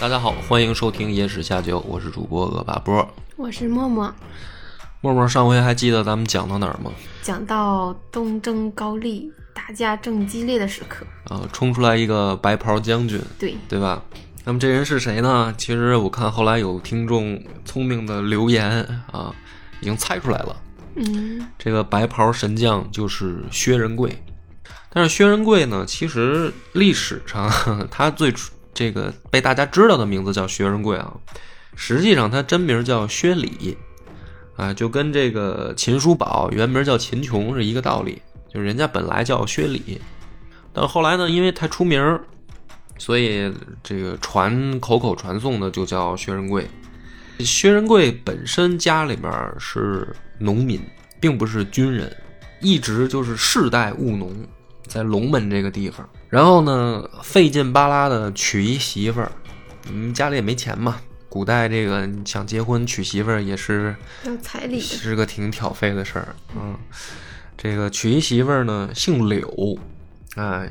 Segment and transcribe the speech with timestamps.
[0.00, 3.06] 大家好，欢迎收听野史下酒，我是主播恶霸波。
[3.36, 4.10] 我是默默，
[5.02, 6.90] 默默，上回还记得咱们讲到哪儿吗？
[7.20, 14.02] 讲到东征高丽，打架正激烈的时刻，啊，冲出来一个白袍将军，对，对吧？
[14.42, 15.52] 那么这人是谁呢？
[15.58, 18.70] 其实我看后来有听众聪明的留言
[19.12, 19.30] 啊，
[19.82, 20.56] 已经猜出来了。
[20.94, 24.16] 嗯，这个白袍神将就是薛仁贵。
[24.88, 27.50] 但是薛仁贵呢，其实历史上
[27.92, 31.12] 他最初这个被大家知道的名字叫薛仁贵啊，
[31.74, 33.76] 实际上他真名叫薛礼，
[34.56, 38.20] 啊，就跟这个秦叔宝原名叫秦琼是一个道理，
[38.52, 40.00] 就是人家本来叫薛礼，
[40.72, 42.20] 但后来呢，因为太出名儿，
[42.96, 46.66] 所以这个传口口传颂的就叫薛仁贵。
[47.40, 50.80] 薛仁贵本身家里面是农民，
[51.18, 52.14] 并不是军人，
[52.60, 54.30] 一直就是世代务农，
[54.90, 56.06] 在龙门这个地方。
[56.28, 59.30] 然后呢，费劲巴拉的娶一媳妇儿，
[59.88, 61.00] 嗯，家里也没钱嘛。
[61.28, 66.76] 古代这个想结婚娶媳妇儿也是要彩礼，是个挺挑费的事儿，嗯，
[67.56, 69.78] 这个娶一媳妇儿呢，姓柳，
[70.34, 70.68] 哎，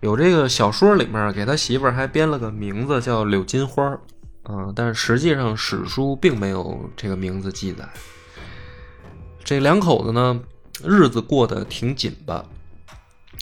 [0.00, 4.00] 有这个小说里面给他媳妇儿还编了个名字叫柳金花儿，
[4.42, 7.88] 啊，但是实际上史书并没有这个名字记载。
[9.44, 10.40] 这两口子呢，
[10.84, 12.44] 日子过得挺紧巴，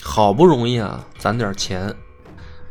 [0.00, 1.94] 好不容易啊攒点钱，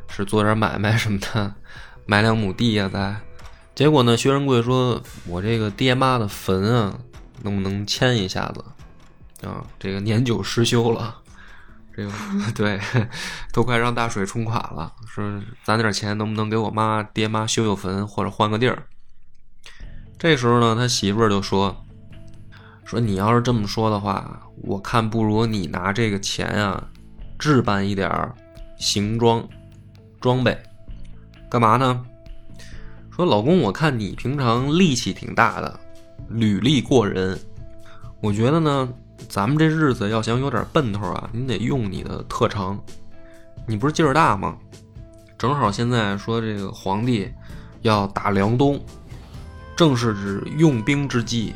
[0.07, 1.53] 是做点买卖什么的，
[2.07, 3.15] 买两亩地呀、再。
[3.73, 6.99] 结果呢，薛仁贵说：“我这个爹妈的坟啊，
[7.41, 9.47] 能不能迁一下子？
[9.47, 11.15] 啊，这个年久失修了，
[11.95, 12.11] 这个
[12.53, 12.79] 对，
[13.53, 14.93] 都快让大水冲垮了。
[15.07, 18.83] 说攒点钱，能不能给我妈爹妈修修坟，或者换个地儿？”
[20.19, 21.83] 这时候呢，他媳妇儿就说
[22.85, 26.89] ：“说你要是这么说的话，我看不如你拿这个钱啊，
[27.41, 28.35] 置办一点儿
[28.77, 29.43] 行装
[30.19, 30.55] 装备，
[31.49, 32.05] 干嘛呢？”
[33.09, 35.79] 说老公，我看你平常力气挺大的，
[36.29, 37.37] 履历过人。
[38.21, 38.87] 我觉得呢，
[39.27, 42.79] 咱们这日子要想有点奔头啊，你得用你的特长。
[43.67, 44.55] 你不是劲儿大吗？
[45.35, 47.27] 正好现在说这个皇帝
[47.81, 48.79] 要打辽东，
[49.75, 51.53] 正是指用兵之际，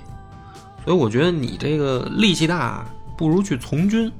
[0.83, 2.83] 所以我觉得你这个力气大，
[3.15, 4.11] 不如去从军，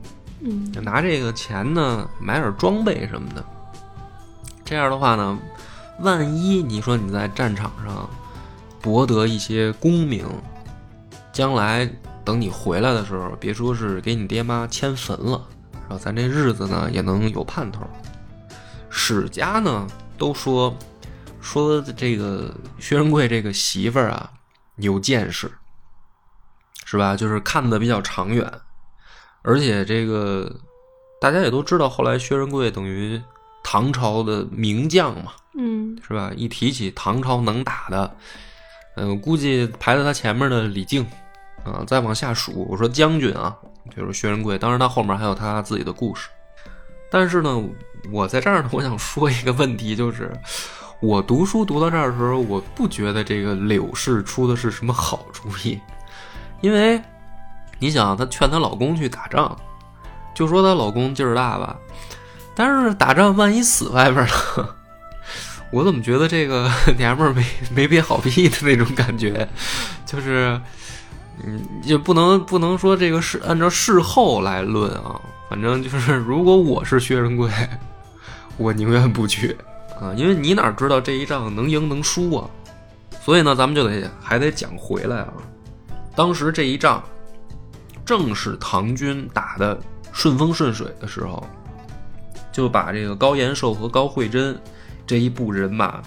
[0.46, 3.44] 嗯，拿这个钱呢买点装备什么的。
[4.64, 5.38] 这样的话呢。
[6.00, 8.10] 万一你说你在战场上
[8.82, 10.28] 博得一些功名，
[11.32, 11.90] 将来
[12.26, 15.42] 等你回来的时候，别说是给你爹妈迁坟了，
[15.72, 15.98] 是吧？
[15.98, 17.88] 咱这日子呢也能有盼头。
[18.90, 20.76] 史家呢都说
[21.40, 24.30] 说这个薛仁贵这个媳妇儿啊
[24.76, 25.50] 有见识，
[26.84, 27.16] 是吧？
[27.16, 28.52] 就是看的比较长远，
[29.46, 30.52] 而且这个
[31.22, 33.22] 大家也都知道，后来薛仁贵等于
[33.64, 35.32] 唐朝的名将嘛。
[35.58, 36.32] 嗯，是吧？
[36.36, 38.16] 一提起唐朝能打的，
[38.98, 41.06] 嗯、我估计排在他前面的李靖，
[41.64, 43.56] 啊、再往下数，我说将军啊，
[43.96, 44.58] 就是薛仁贵。
[44.58, 46.28] 当然，他后面还有他自己的故事。
[47.10, 47.64] 但是呢，
[48.12, 50.30] 我在这儿呢，我想说一个问题，就是
[51.00, 55.80] 我读书读到这儿的时候，我不觉得这个柳氏出的是什么好主意，
[56.60, 57.02] 因为
[57.80, 59.56] 你想，她劝她老公去打仗，
[60.34, 61.76] 就说她老公劲儿大吧，
[62.56, 64.68] 但是打仗万一死外边呢？
[65.72, 67.44] 我怎么觉得这个 娘们儿没
[67.74, 69.48] 没憋好屁的那种感觉，
[70.06, 70.60] 就是，
[71.44, 75.20] 嗯，也不能不能说这个事按照事后来论啊，
[75.50, 77.50] 反正就是如果我是薛仁贵，
[78.58, 79.58] 我宁愿不去
[80.00, 82.48] 啊，因为你哪知道这一仗能赢能输啊，
[83.22, 85.34] 所以呢，咱们就得还得讲回来啊，
[86.16, 87.04] 当时这一仗
[88.06, 89.78] 正是唐军打的
[90.14, 91.46] 顺风顺水的时候，
[92.52, 94.58] 就把这个高延寿和高慧贞。
[95.08, 96.02] 这一部人马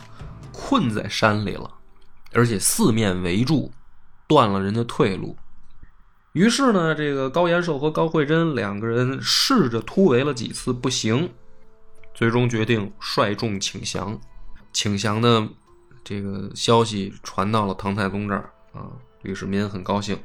[0.52, 1.70] 困在山里了，
[2.32, 3.70] 而且四面围住，
[4.26, 5.36] 断了人家退路。
[6.32, 11.30] 于是呢，这个高延寿和高慧贞两个人试着突围了几次，不行，
[12.12, 14.18] 最终决定率众请降。
[14.72, 15.48] 请降的
[16.02, 18.90] 这个消息传到了唐太宗这儿啊，
[19.22, 20.18] 李世民很高兴，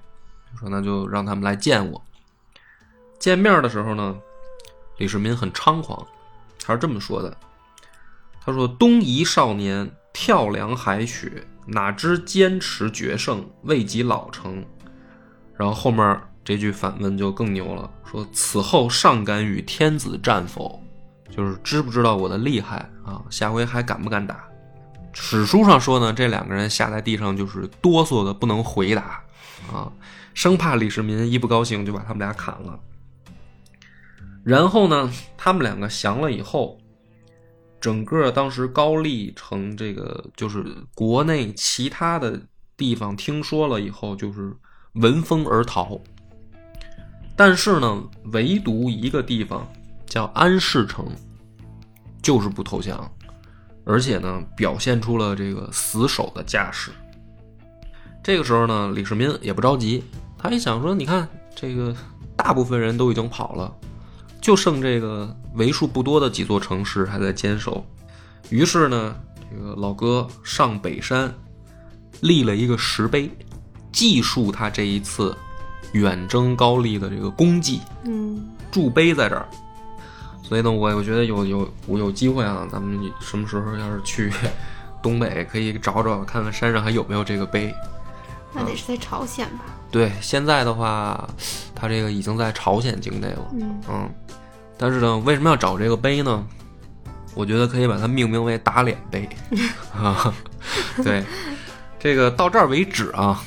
[0.60, 2.02] 说那就让他们来见我。
[3.20, 4.16] 见面的时候呢，
[4.98, 6.06] 李世民很猖狂，
[6.64, 7.36] 他是这么说的。
[8.46, 14.66] 他说：“东夷少年跳梁海雪，哪知坚持决胜，未及老成。
[15.56, 20.82] 然后后面这句反问就更牛了，说此后尚敢与天子战否？
[21.30, 23.22] 就是知不知道我的厉害啊？
[23.30, 24.44] 下回还敢不敢打？
[25.14, 29.24] 史书上说呢，这两个人下在地上就是哆嗦的不能回答
[29.72, 29.90] 啊，
[30.34, 32.80] 生怕李世民一不高兴就把他们俩砍了。
[34.44, 36.78] 然后呢，他们两个降了以后，
[37.80, 42.42] 整个当时高丽城这个就是国内其他的
[42.76, 44.54] 地方听说了以后，就是
[44.96, 46.00] 闻风而逃。
[47.36, 49.68] 但是呢，唯独一个地方
[50.06, 51.08] 叫安市城，
[52.22, 53.12] 就是不投降，
[53.86, 56.92] 而且呢，表现出了这个死守的架势。
[58.22, 60.04] 这个时候呢，李世民也不着急，
[60.44, 61.25] 他一想说：“你看，
[61.56, 61.95] 这个
[62.36, 63.74] 大部分人都已经跑了，
[64.42, 67.81] 就剩这个为数不多的几座城市还在坚守。”
[68.51, 69.16] 于是呢，
[69.50, 71.34] 这个老哥上北山，
[72.19, 73.31] 立了一个石碑，
[73.94, 75.34] 记述他这一次
[75.94, 77.80] 远征高丽的这个功绩。
[78.04, 79.48] 嗯筑碑在这儿，
[80.44, 84.30] 所以呢，我我觉得有有我有机会啊，咱们什么时候要是去
[85.01, 87.74] 东北，可以找找看看山上还有没有这个碑。
[88.54, 89.66] 那得是在朝鲜吧？
[89.92, 91.28] 对，现在的话，
[91.76, 94.10] 他这个已经在朝鲜境内了，嗯嗯，
[94.78, 96.46] 但是呢，为什么要找这个碑呢？
[97.36, 99.28] 我觉得可以把它命名为打脸碑
[99.94, 100.34] 啊。
[101.04, 101.24] 对，
[102.00, 103.44] 这个到这儿为止啊，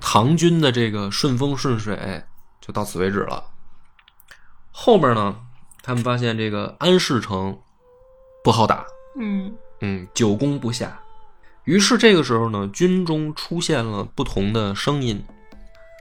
[0.00, 2.22] 唐军的这个顺风顺水
[2.60, 3.42] 就到此为止了。
[4.70, 5.34] 后面呢，
[5.82, 7.58] 他们发现这个安市城
[8.44, 8.84] 不好打，
[9.18, 10.98] 嗯嗯，久攻不下。
[11.68, 15.22] 于是这个时候呢，军中出现了不同的声音，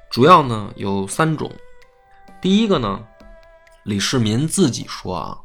[0.10, 1.52] 主要呢有三种。
[2.40, 3.04] 第一个呢，
[3.84, 5.38] 李世民自己说啊，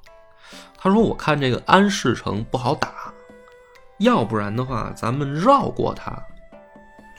[0.79, 3.13] 他说我看这个安市城不好打，
[3.99, 6.17] 要不然的话，咱们绕过它，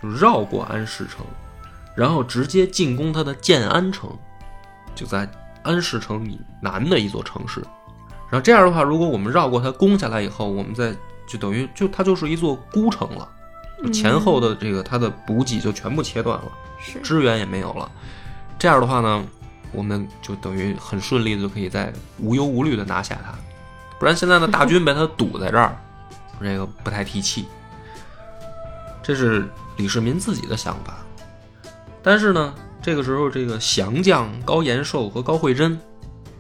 [0.02, 1.26] 就绕过安市城，
[1.98, 4.10] 然后直接进攻它的建安城，
[4.96, 5.30] 就在
[5.62, 7.60] 安市城以南的一座城市。
[8.30, 10.96] 然后这样的话，如果我们绕过它攻下来以后，我们再
[11.28, 13.28] 就等于就它就是一座孤城了，
[13.92, 17.90] 前后的这个它的补给就全部切断了，是支援也没有了。
[18.60, 19.26] 这样的话呢，
[19.72, 23.34] 我们就等于很顺利的就可以在无忧无虑的拿下它。
[24.00, 25.78] 不然现在的大军被他堵在这儿，
[26.42, 27.46] 这个不太提气。
[29.02, 29.48] 这是
[29.78, 30.98] 李世民自己的想法。
[32.02, 35.80] 但是呢，这个时候这个降将高延寿和高慧贞，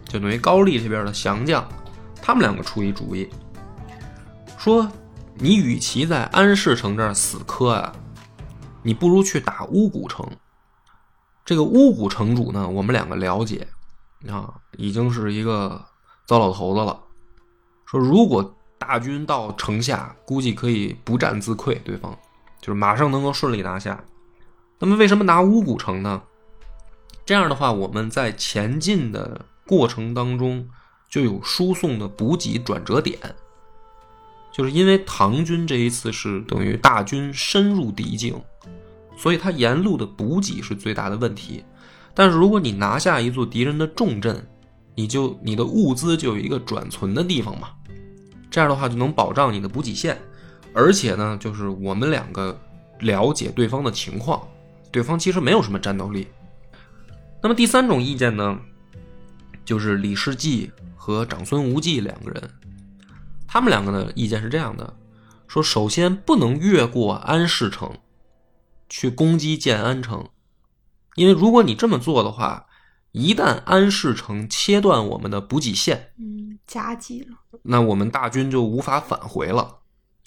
[0.05, 1.65] 就等于高丽这边的降将，
[2.21, 3.29] 他们两个出一主意，
[4.63, 4.89] 说
[5.35, 7.93] 你与其在安市城这儿死磕啊，
[8.81, 10.25] 你不如去打乌古城。
[11.43, 13.67] 这个乌古城主呢，我们两个了解
[14.29, 15.83] 啊，已经是一个
[16.25, 16.97] 糟老头子了。
[17.85, 22.17] 说如果大军到城下，估计可以不战自溃，对方
[22.61, 24.01] 就是马上能够顺利拿下。
[24.79, 26.21] 那么为什么拿乌古城呢？
[27.25, 30.65] 这样的话，我们在前进的过程当中
[31.09, 33.19] 就有输送的补给转折点。
[34.53, 38.39] 就是因为唐军这一次是等于大军深入敌境，
[39.17, 41.63] 所以它沿路的补给是最大的问题。
[42.13, 44.45] 但是如果你拿下一座敌人的重镇，
[44.93, 47.69] 你就你的物资就有一个转存的地方嘛，
[48.51, 50.15] 这样的话就能保障你的补给线。
[50.75, 52.55] 而且呢，就是我们两个
[52.99, 54.47] 了解对方的情况，
[54.91, 56.27] 对方其实没有什么战斗力。
[57.41, 58.59] 那么第三种意见呢，
[59.65, 62.49] 就是李世继和长孙无忌两个人，
[63.53, 64.97] 他们两个的意见是这样的：
[65.47, 67.99] 说首先不能越过安市城，
[68.89, 70.27] 去攻击建安城，
[71.13, 72.65] 因为如果你这么做的话，
[73.11, 79.81] 一旦安市城切断我们的补给线，嗯，夹击了，那我们大军就无法返回了，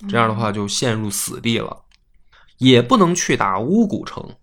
[0.09, 1.83] 这样的话就陷入死地了。
[2.59, 4.37] 也不能去打乌古城，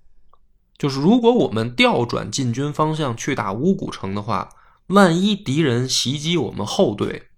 [0.77, 4.49] 就是如果我们调转进军方向去打乌古城的话，
[4.87, 7.29] 万一敌人袭击我们后队，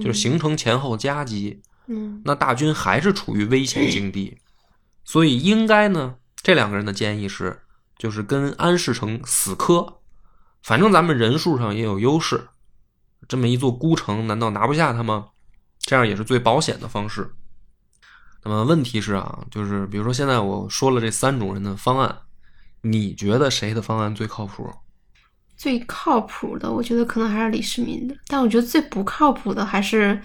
[0.00, 4.38] 就是形成前后夹击，嗯那大军还是处于危险境地。
[5.04, 7.62] 所以应该呢，这两个人的建议是，
[7.96, 10.00] 就是跟安世成死磕，
[10.62, 12.48] 反正咱们人数上也有优势，
[13.26, 15.28] 这么一座孤城，难道拿不下他吗？
[15.80, 17.34] 这样也是最保险的方式。
[18.44, 22.18] 那么问题是啊，就是比如说现在我说了这三种人的方案，
[22.82, 24.70] 你觉得谁的方案最靠谱？
[25.58, 30.18] 最靠谱的，我觉得可能还是李世民的，但我觉得最不靠谱的还是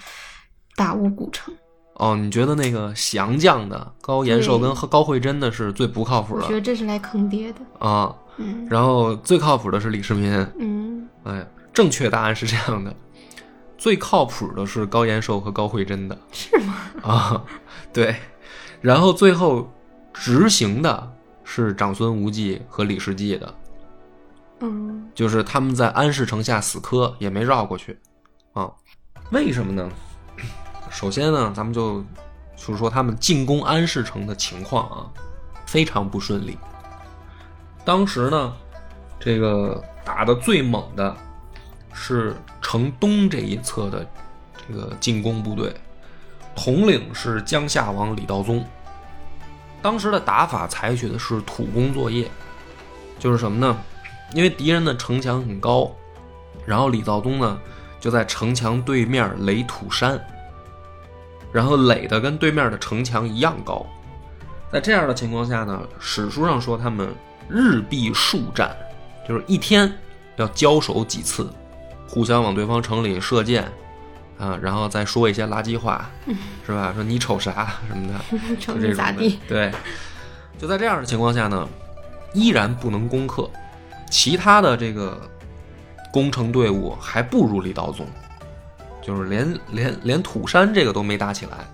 [0.75, 1.53] 打乌古城。
[1.95, 7.85] 哦，你觉得那个降将的高延寿跟高慧贞的是最不靠谱的我觉得这是来坑爹的。
[7.85, 8.15] 啊？
[8.37, 10.31] 嗯然后最靠谱的是李世民。
[10.59, 12.95] 嗯哎，正确答案是这样的：
[13.77, 16.75] 最靠谱的是高延寿和高慧贞的是吗？
[17.03, 17.43] 啊，
[17.91, 18.15] 对，
[18.81, 19.71] 然后最后
[20.13, 21.11] 执行的
[21.43, 23.53] 是长孙无忌和李世继的，
[25.13, 27.97] 就是他们在安市城下死磕，也没绕过去
[28.53, 28.71] 啊。
[29.31, 29.89] 为什么呢？
[30.89, 32.01] 首先呢，咱们就
[32.55, 35.09] 就是说他们进攻安市城的情况啊，
[35.65, 36.57] 非常不顺利。
[37.83, 38.53] 当时呢，
[39.19, 41.15] 这个打的最猛的
[41.93, 44.07] 是城东这一侧的
[44.67, 45.73] 这个进攻部队，
[46.55, 48.63] 统领是江夏王李道宗。
[49.81, 52.29] 当时的打法采取的是土工作业，
[53.19, 53.77] 就是什么呢？
[54.33, 55.91] 因为敌人的城墙很高，
[56.65, 57.59] 然后李道宗呢
[57.99, 60.19] 就在城墙对面垒土山，
[61.51, 63.85] 然后垒的跟对面的城墙一样高。
[64.71, 67.07] 在这样的情况下呢，史书上说他们
[67.47, 68.75] 日必数战，
[69.27, 69.91] 就是一天
[70.37, 71.47] 要交手几次，
[72.09, 73.71] 互相往对方城里射箭，
[74.39, 76.09] 啊，然后再说一些垃圾话，
[76.65, 76.91] 是吧？
[76.95, 79.39] 说你瞅啥 什么的，瞅你咋地？
[79.47, 79.71] 对，
[80.57, 81.69] 就在这样的情况下呢，
[82.33, 83.47] 依然不能攻克，
[84.13, 85.19] 其他的这个
[86.11, 88.05] 攻城队伍还不如李道宗，
[89.01, 91.67] 就是连连连土山这个都没打起来。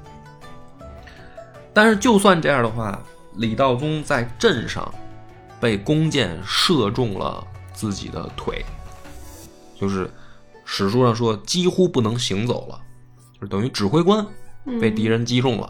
[1.74, 2.98] 但是就算这样的话，
[3.36, 4.90] 李道宗在阵上
[5.60, 8.66] 被弓箭射中了自己的腿，
[9.78, 10.10] 就是
[10.64, 12.82] 史书上说几乎不能行走了，
[13.34, 14.26] 就是等于指挥官
[14.80, 15.70] 被敌人击中了。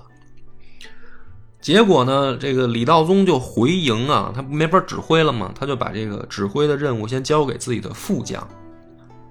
[1.62, 8.48] 结果呢，这个李道宗就回营啊，他没法指挥了嘛，他就把这个指挥的任务先交给自己的副将。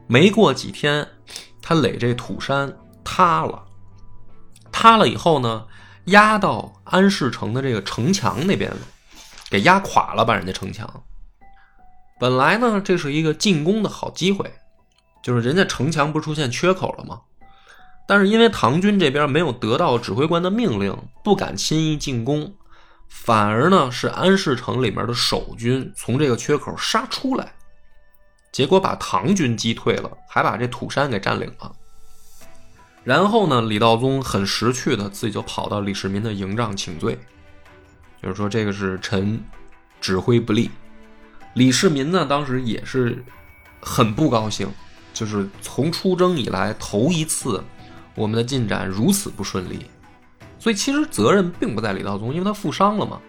[0.07, 1.07] 没过几天，
[1.63, 3.65] 他垒这土山塌了，
[4.71, 5.65] 塌了以后呢，
[6.07, 8.79] 压到安市城的这个城墙那边了，
[9.49, 11.03] 给压垮了，把人家城墙。
[12.21, 14.53] 本来呢，这是一个进攻的好机会，
[15.23, 17.23] 就是人家城墙不是出现缺口了吗？
[18.11, 22.55] 但是因为唐军这边没有得到指挥官的命令，不敢轻易进攻，
[23.07, 27.53] 反而呢是安市城里面的守军从这个缺口杀出来，
[28.51, 31.71] 结果把唐军击退了，还把这土山给占领了。
[33.05, 37.19] 然后呢，李道宗很识趣的自己就跑到李世民的营帐请罪，
[38.23, 39.39] 就是说这个是臣
[40.01, 40.71] 指挥不力。
[41.53, 43.23] 李世民呢当时也是
[43.83, 44.67] 很不高兴，
[45.13, 47.63] 就是从出征以来头一次。
[48.19, 49.87] 我们的进展如此不顺利，
[50.59, 53.21] 所以其实责任并不在李道宗，因为他负伤了嘛。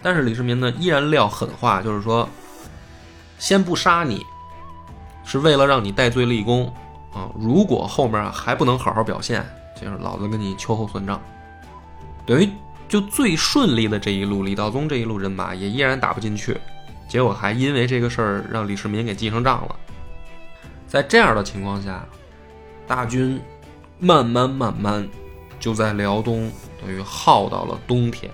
[0.00, 2.26] 但是李世民呢，依然撂狠话，就是说，
[3.38, 4.24] 先不杀你，
[5.26, 6.72] 是为了让你戴罪立功
[7.12, 7.28] 啊。
[7.38, 9.46] 如果后面还不能好好表现，
[9.78, 11.20] 就是老子跟你秋后算账。
[12.24, 12.48] 等于
[12.88, 16.56] 就最顺利的这一路，李道宗这一路人马也依然打不进去，
[17.06, 19.76] 结果还因为这个事儿让李世民给记上账了。
[20.86, 22.06] 在这样的情况下，
[22.86, 23.38] 大军。
[24.00, 25.06] 慢慢慢慢，
[25.60, 28.32] 就在辽东等于耗到了冬天。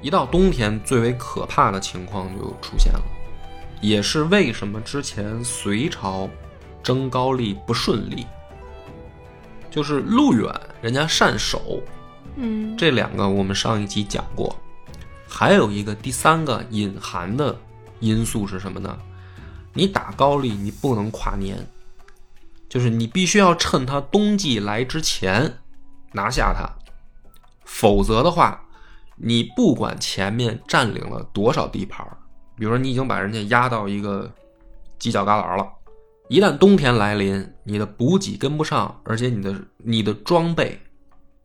[0.00, 3.02] 一到冬天，最为可怕的情况就出现了，
[3.82, 6.28] 也是为什么之前隋朝
[6.82, 8.26] 征高丽不顺利，
[9.70, 10.50] 就是路远，
[10.80, 11.80] 人家善守，
[12.36, 14.56] 嗯，这两个我们上一集讲过。
[15.28, 17.54] 还有一个第三个隐含的
[18.00, 18.98] 因素是什么呢？
[19.72, 21.58] 你打高丽，你不能跨年。
[22.74, 25.58] 就是你必须要趁他冬季来之前
[26.10, 26.68] 拿下他，
[27.64, 28.66] 否则的话，
[29.14, 32.04] 你不管前面占领了多少地盘，
[32.56, 34.28] 比如说你已经把人家压到一个
[34.98, 35.68] 犄角旮旯了，
[36.28, 40.80] 一旦冬天来临，你的补给跟不上，而且你的你的装备，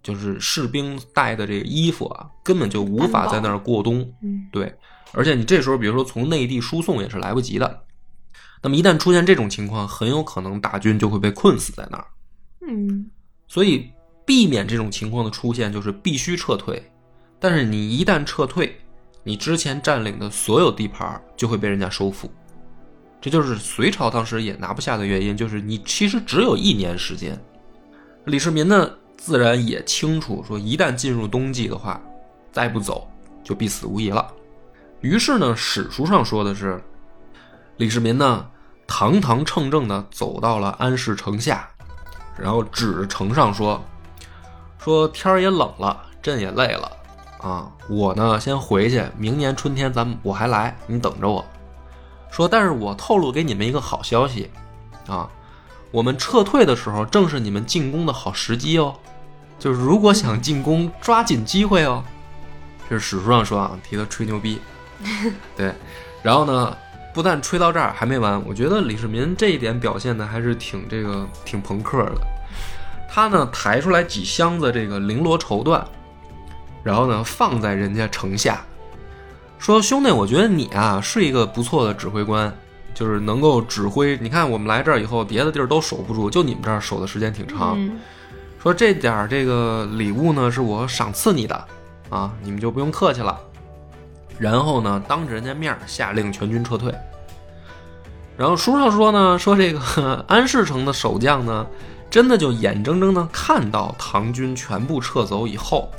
[0.01, 4.00] 就是士兵带的这个衣服啊，根本就无法在那儿过冬。
[4.24, 4.75] 嗯，对，
[5.13, 7.83] 而且你这时候比如说从内地输送也是来不及的。
[8.62, 12.06] 那么一旦出现这种情况，很有可能大军就会被困死在那儿。
[12.68, 13.10] 嗯，
[13.48, 13.89] 所以
[14.25, 16.84] 避免这种情况的出现，就是必须撤退。
[17.39, 18.78] 但是你一旦撤退，
[19.24, 22.30] 你之前占领的所有地盘就会被人家收复。
[23.22, 27.39] 这就是隋朝当时也拿不下的原因，就是你其实只有一年时间。
[28.25, 32.01] 李世民呢，自然也清楚，说一旦进入冬季的话，
[32.51, 33.10] 再不走
[33.42, 34.28] 就必死无疑了。
[35.00, 36.78] 于是呢，史书上说的是。
[37.79, 38.45] 李世民呢，
[38.86, 41.65] 堂堂正正的走到了安市城下，
[42.38, 43.81] 然后指着城上说
[44.77, 46.91] ：“说天儿也冷了，朕也累了
[47.39, 51.45] 啊，我呢先回去，明年春天咱们我还来，你等着我。”
[52.29, 54.51] 说，但是我透露给你们一个好消息，
[55.07, 55.29] 啊，
[55.89, 58.93] 我们撤退的时候正是你们进攻的好时机哦，
[59.57, 62.03] 就是如果想进攻，抓紧机会哦。
[62.89, 64.59] 这是史书上说啊，替他吹牛逼，
[65.55, 65.74] 对，
[66.21, 66.75] 然后呢。
[67.20, 72.22] 不不但吹到这儿还没完，我觉得李世民这一点表现的还是挺这个挺朋克的。
[73.10, 75.84] 他呢抬出来几箱子这个绫罗绸缎，
[76.82, 78.62] 然后呢放在人家城下，
[79.58, 82.50] 说兄弟，我觉得你啊是一个不错的指挥官，
[82.94, 84.18] 就是能够指挥。
[84.22, 87.74] 你看我们来这儿以后，别的地儿都守不住，就你们这儿守的时间挺长。
[87.76, 88.00] 嗯
[88.64, 91.66] 说这点儿这个礼物呢是我赏赐你的，
[92.10, 93.38] 啊，你们就不用客气了。
[94.38, 96.96] 然后呢，当着人家面儿下令全军撤退。
[98.39, 101.67] 然后书上说呢，说这个 安市城的守将呢，
[102.10, 105.91] 真的就眼睁睁的看到唐军全部撤走以后，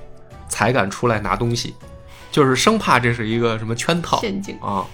[0.49, 1.75] 才敢出来拿东西，
[2.33, 4.87] 就是生怕这是一个什么圈套陷阱啊。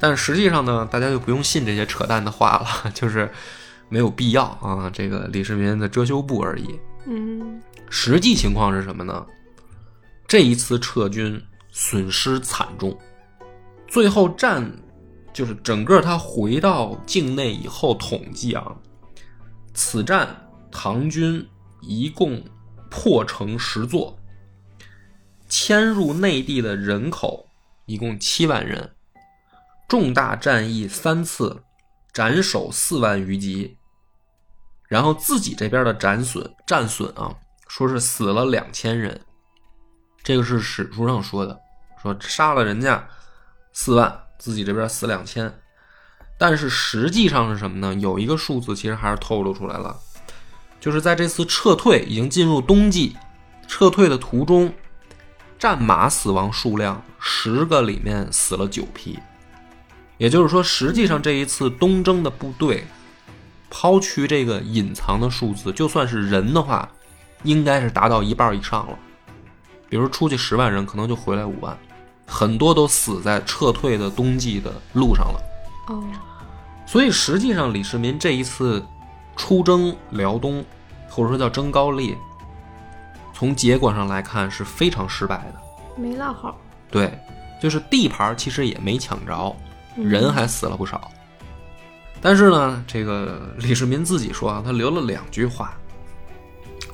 [0.00, 3.30] 但实际上呢，大家就不用信这些扯淡的话了， 就是
[3.88, 4.90] 没有必要啊。
[4.92, 6.78] 这个李世民的遮羞布而已。
[7.06, 9.24] 嗯实际情况是什么呢？
[10.26, 11.40] 这一次撤军
[11.70, 12.98] 损失惨重，
[13.86, 14.68] 最后战
[15.34, 18.74] 就是整个他回到境内以后统计啊，
[19.74, 21.46] 此战唐军
[21.82, 22.42] 一共
[22.88, 24.16] 破城十座，
[25.48, 27.46] 迁入内地的人口
[27.84, 28.94] 一共七万人，
[29.88, 31.62] 重大战役三次，
[32.12, 33.76] 斩首四万余级。
[34.86, 37.34] 然后自己这边的斩损战损啊，
[37.66, 39.20] 说是死了两千人，
[40.22, 41.60] 这个是史书上说的，
[42.00, 43.04] 说杀了人家
[43.72, 45.52] 四万，自己这边死两千。
[46.36, 47.94] 但是实际上是什么呢？
[47.94, 49.96] 有一个数字其实还是透露出来了，
[50.78, 53.16] 就是在这次撤退已经进入冬季，
[53.66, 54.74] 撤退的途中，
[55.58, 59.18] 战马死亡数量十个里面死了九匹，
[60.18, 62.84] 也就是说，实际上这一次东征的部队。
[63.70, 66.88] 抛去这个隐藏的数字，就算是人的话，
[67.42, 68.96] 应该是达到一半以上了。
[69.88, 71.76] 比如出去十万人，可能就回来五万，
[72.26, 75.40] 很多都死在撤退的冬季的路上了。
[75.88, 76.02] 哦，
[76.86, 78.84] 所以实际上，李世民这一次
[79.36, 80.64] 出征辽东，
[81.08, 82.16] 或者说叫征高丽，
[83.32, 85.60] 从结果上来看是非常失败的。
[85.96, 86.58] 没落好，
[86.90, 87.16] 对，
[87.60, 89.54] 就是地盘其实也没抢着，
[89.96, 91.10] 嗯人还死了不少。
[92.20, 95.74] 但是呢，这个李世民自己说啊，他留了两句话，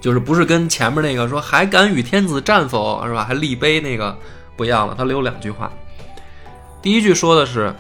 [0.01, 3.25] 就是不是跟前面那个说还敢与天子战否是吧？
[3.25, 4.19] 还立碑那个
[4.61, 5.73] 不一样了，他留两句话。
[6.83, 7.75] 第一句说的是：“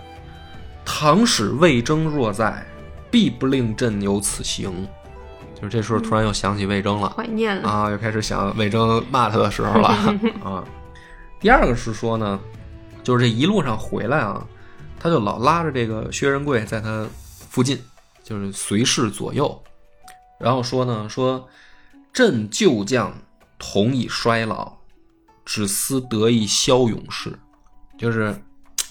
[0.82, 2.66] 唐使魏征若在，
[3.10, 4.88] 必不令朕有此行。”
[5.54, 7.68] 就是这时候突然又想起魏征了，怀念了。
[7.68, 9.88] 啊，又开始想魏征骂他的时候了
[10.42, 10.64] 啊。
[11.38, 12.40] 第二个是说呢，
[13.04, 14.42] 就是这一路上回来啊，
[14.98, 17.06] 他就老拉着这个薛仁贵在他
[17.50, 17.78] 附近，
[18.24, 19.62] 就是随侍左右，
[20.38, 21.46] 然后说呢，说
[22.10, 23.12] 朕旧将
[23.58, 24.72] 同已衰老，
[25.50, 27.36] 只思得意骁勇士，
[27.98, 28.40] 就是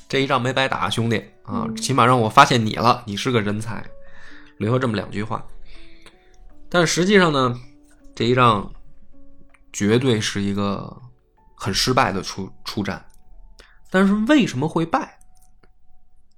[0.09, 3.81] 这一仗没白打，兄弟啊，嗯起码让我发现你了，你是个人才，
[4.57, 5.41] 留下这么两句话。
[6.67, 7.57] 但实际上呢，
[8.13, 8.69] 这一仗
[9.71, 11.01] 绝对是一个
[11.55, 13.05] 很失败的出出战。
[13.89, 15.17] 但是为什么会败？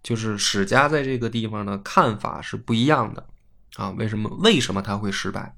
[0.04, 3.26] 就是史家在这个地方呢看法是不一样的
[3.76, 3.90] 啊。
[3.98, 4.30] 为什么？
[4.38, 5.52] 为什么他会失败？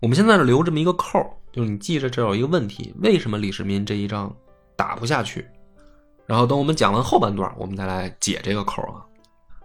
[0.00, 4.30] 我们现在留这么一个扣儿，就是你记着这有一个问题：为什么李世民这一仗
[4.76, 5.48] 打不下去？
[6.26, 9.00] 然后等我们讲完后半段，我们再来解这个扣儿啊。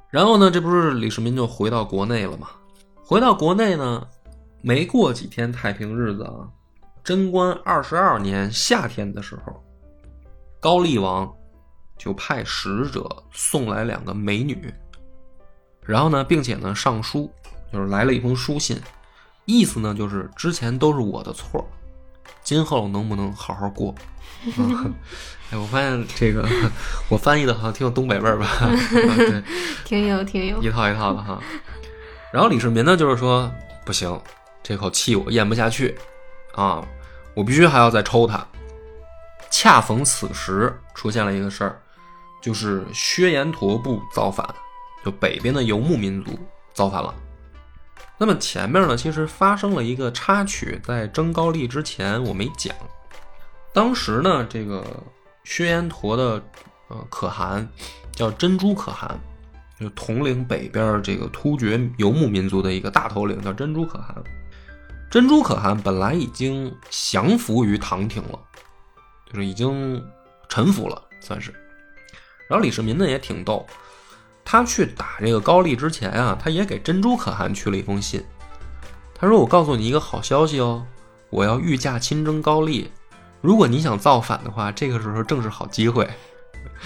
[0.09, 2.47] 然后呢，这不是李世民就回到国内了吗？
[3.03, 4.07] 回到国内呢，
[4.61, 6.47] 没过几天太平日子啊，
[7.03, 9.61] 贞观二十二年夏天的时候，
[10.61, 11.29] 高丽王
[11.97, 14.73] 就派使者送来两个美女，
[15.85, 17.29] 然后呢，并且呢上书，
[17.73, 18.79] 就是来了一封书信，
[19.43, 21.67] 意思呢就是之前都是我的错，
[22.43, 23.93] 今后能不能好好过？
[24.57, 24.85] 啊、
[25.51, 26.47] 哎，我发现这个
[27.07, 28.45] 我翻译的好像挺有东北味儿吧？
[28.57, 28.69] 啊
[29.17, 29.43] 对，
[29.85, 31.39] 挺有挺有一，套一套的哈。
[32.33, 33.51] 然后李世民呢，就是说
[33.85, 34.19] 不行，
[34.63, 35.95] 这口气我咽不下去
[36.55, 36.83] 啊，
[37.35, 38.45] 我必须还要再抽他。
[39.51, 41.79] 恰逢此时出现了一个事儿，
[42.41, 44.47] 就是薛延陀部造反，
[45.05, 46.31] 就北边的游牧民族
[46.73, 47.13] 造反了。
[48.21, 52.71] 那么前面呢，其实发生了一个插曲，在征高丽之前我没讲。
[53.73, 54.85] 当时呢，这个
[55.43, 56.39] 薛延陀的
[56.89, 57.67] 呃可汗
[58.11, 59.19] 叫珍珠可汗，
[59.79, 64.15] 就统领北边这个突厥游牧民族的一个大头领，叫珍珠可汗。
[65.09, 68.39] 珍珠可汗本来已经降服于唐廷了，
[69.31, 69.99] 就是已经
[70.47, 71.51] 臣服了，算是。
[72.47, 73.65] 然后李世民呢也挺逗，
[74.51, 78.21] 他去打这个高丽之前啊，他也给珍珠可汗去了一封信。
[79.15, 80.85] 他说：“我告诉你一个好消息哦，
[81.29, 82.91] 我要御驾亲征高丽，
[83.39, 86.05] 如果你想造反的话，这个时候正是好机会。”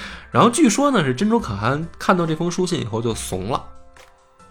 [0.30, 3.66] 然后据说呢，是珍珠可汗看到这封书信以后就怂了，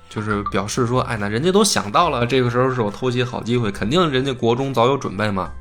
[0.08, 5.52] 就是表示说，哎，那人家都想到了，这个时候是我偷袭好机会，肯定人家国中早有准备嘛，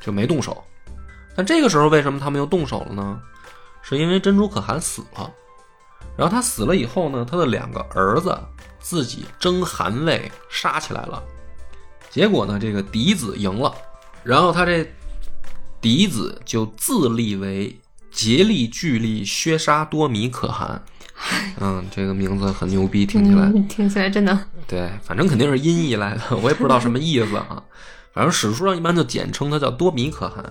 [0.00, 0.62] 就没动手。
[1.34, 3.18] 但这个时候为什么他们又动手了呢？
[3.80, 5.30] 是因为珍珠可汗死了，
[6.16, 8.38] 然后他死了以后呢，他的两个儿子
[8.80, 11.22] 自己争汗位杀起来了，
[12.10, 13.74] 结果呢，这个嫡子赢了，
[14.22, 14.86] 然后他这
[15.80, 17.78] 嫡子就自立为
[18.10, 20.80] 竭力巨力削杀多米可汗。
[21.60, 23.42] 嗯，这个名字很牛逼，听起来。
[23.54, 24.38] 嗯， 听起来真的。
[24.66, 27.62] 对，反正肯定是音译来的，我也不知道什么意思啊。
[28.12, 30.44] 反正史书上一般就简称他叫多米可汗。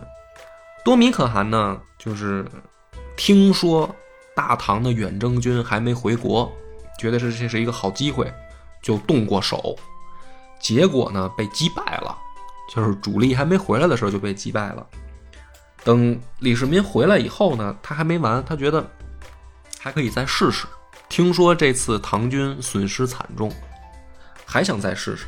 [0.84, 2.46] 多米可汗呢，就是
[3.16, 3.94] 听说
[4.36, 6.52] 大唐的远征军还没回国，
[7.00, 8.32] 觉得是这是一个好机会，
[8.82, 9.76] 就动过手。
[10.60, 12.18] 结果呢，被击败了，
[12.74, 14.86] 就是主力还没回来的时候就被击败了。
[15.84, 18.90] 等李世民回来以后呢，他还没完，他觉得
[19.80, 20.66] 还可以再试试。
[21.10, 23.52] 听说这次唐军损失惨重，
[24.46, 25.28] 还想再试试。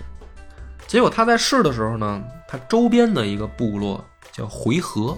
[0.87, 5.17] 结果他在试的时候呢，他周边的一个部落叫回纥，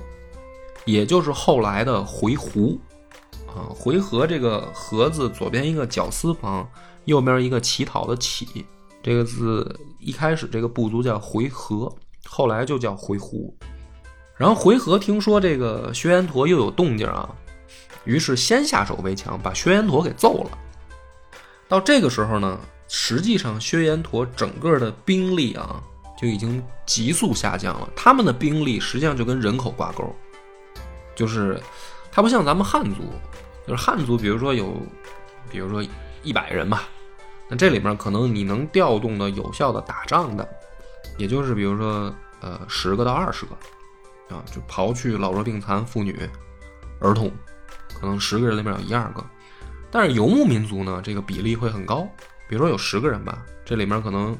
[0.85, 2.79] 也就是后来的回鹘。
[3.47, 6.67] 啊，回纥这个“纥”字左边一个绞丝旁，
[7.05, 8.65] 右边一个乞讨的“乞”。
[9.01, 11.91] 这个字一开始这个部族叫回纥，
[12.25, 13.51] 后来就叫回鹘。
[14.35, 17.27] 然后回纥听说这个薛延陀又有动静啊，
[18.03, 20.57] 于是先下手为强，把薛延陀给揍了。
[21.67, 25.81] 到这个时候呢，实际上薛延陀整个的兵力啊
[26.19, 27.89] 就已经急速下降了。
[27.95, 30.13] 他们的兵力实际上就跟人口挂钩，
[31.15, 31.59] 就是
[32.17, 33.03] 他不像咱们汉族，
[33.67, 34.75] 就是汉族，比如说有，
[35.51, 35.87] 比如说
[36.23, 36.81] 一百人吧，
[37.47, 40.49] 那这里面可能你能调动的有效的打仗的，
[41.19, 43.55] 也就是比如说呃十个到二十个。
[44.35, 46.27] 啊，就刨去老弱病残、妇女、
[46.99, 47.31] 儿童，
[47.93, 49.23] 可能十个人里面有一二个。
[49.91, 52.01] 但是游牧民族呢，这个比例会很高。
[52.49, 54.35] 比如说有十个人吧，这里面可能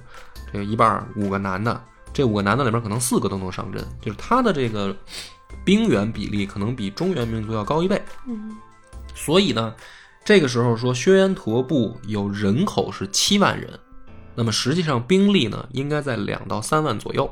[0.52, 1.80] 这个一半五个男的，
[2.12, 4.94] 这五个男的里面可能四个都能上阵，就是他的这个
[5.66, 8.02] 兵员比例可能比中原民族要高一倍。
[8.28, 8.56] 嗯，
[9.14, 9.76] 所以呢，
[10.24, 13.80] 这个时候说薛延陀部有人口是七万人，
[14.36, 17.30] 那么实际上兵力呢应该在两到三万左右。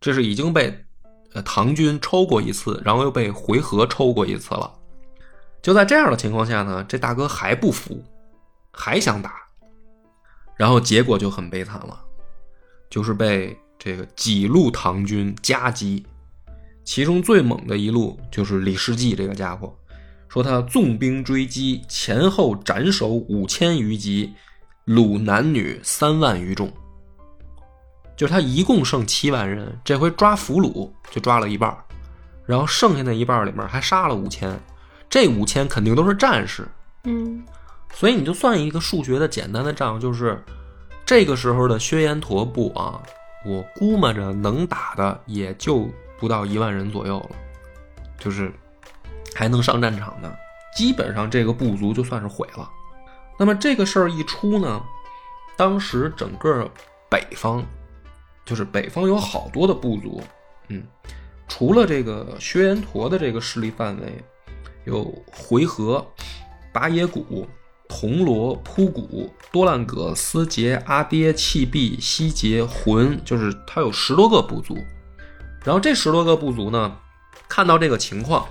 [0.00, 0.84] 这是已经被。
[1.32, 4.68] 呃，唐军抽过一次，然后又被回纥抽过一次了。
[5.62, 8.02] 就在这样的情况下呢，这大哥还不服，
[8.72, 9.34] 还想打，
[10.56, 11.96] 然后结果就很悲惨了，
[12.90, 16.04] 就是被这个几路唐军夹击。
[16.90, 19.72] 其中最猛的一路就是李世济这个家伙，
[20.28, 24.34] 说他纵兵追击，前后斩首五千余级，
[24.88, 26.68] 虏男女三万余众。
[28.16, 31.72] 就是他一共剩七万人，这回抓俘虏就抓了一半，
[32.44, 34.60] 然后剩下那一半里面还杀了五千，
[35.08, 36.66] 这五千肯定都是战士，
[37.04, 37.40] 嗯，
[37.94, 40.42] 所以你就算一个数学的简单的账，就是
[41.06, 43.00] 这个时候的薛延陀部啊，
[43.46, 45.88] 我估摸着能打的也就
[46.20, 47.30] 不到一万人左右了，
[48.18, 48.52] 就是
[49.34, 50.32] 还能上战场的，
[50.76, 52.70] 基本上这个部族就算是毁了。
[53.38, 54.80] 那么这个事儿一出呢，
[55.56, 56.70] 当时整个
[57.10, 57.64] 北方。
[58.42, 60.20] 就是北方有好多的部族，
[60.70, 60.82] 嗯，
[61.46, 64.24] 除了这个薛延陀的这个势力范围，
[64.86, 66.04] 有回纥、
[66.72, 67.46] 拔野谷、
[67.88, 74.76] 铜锣、扑谷、多烂葛、思杰、阿爹、契毕、西杰、浑，就是它有十多个部族。
[75.64, 76.96] 然后这十多个部族呢，
[77.48, 78.46] 看到这个情况，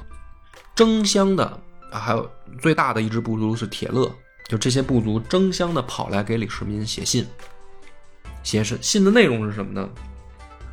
[0.76, 1.60] 争相的，
[1.91, 2.30] 还有
[2.62, 4.12] 最大的一支部族是铁勒，
[4.48, 7.26] 就这些部族争相的跑来给李世民写信。
[8.43, 9.89] 写信信的内容是什么呢？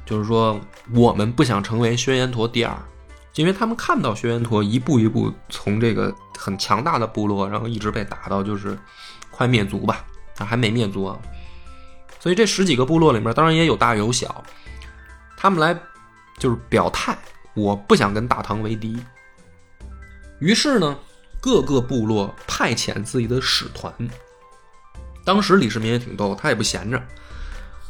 [0.05, 0.61] 就是说
[0.93, 2.73] 我们不想成为轩辕陀第二，
[3.35, 8.79] 因为他们看到轩辕陀一步一步从这个很强大的部落，然后一直被打到就是
[9.31, 10.05] 快灭族吧，
[10.39, 11.19] 啊还没灭族啊。
[12.21, 14.45] 所以这十几个部落里面，当然也有大有小，
[15.37, 15.77] 他们来
[16.39, 17.17] 就是表态，
[17.55, 18.99] 我不想跟大唐为敌。
[20.39, 20.99] 于是呢，
[21.41, 23.93] 各个部落派遣自己的使团。
[25.25, 27.03] 当时李世民也挺逗，他也不闲着。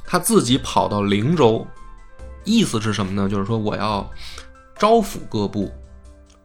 [0.04, 1.66] 他自己跑到灵州，
[2.44, 3.28] 意思是什么呢？
[3.28, 4.08] 就是说我要
[4.78, 5.72] 招抚各部。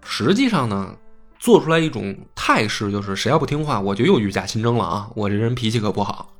[0.03, 0.95] 实际上呢，
[1.39, 5.09] 做出来一种态势，就是谁要不听话，我就又御驾亲征了啊！
[5.15, 6.35] 我这人脾气可不好。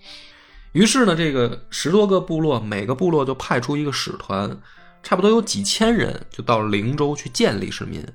[0.72, 4.58] 于是呢，这个十多个部落，每个部落就派出一个使团，
[5.04, 8.06] 差不多有几千人，就到灵州去见李世民。